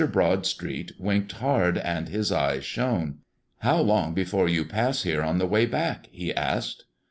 [0.11, 3.19] Broadstreet winked hard, and his eyes shone.
[3.59, 6.85] "How long before you pass here on the way back?" he asked.